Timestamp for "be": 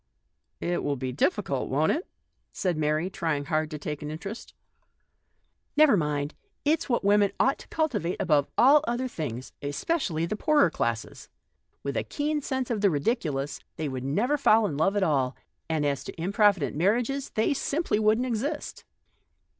0.95-1.11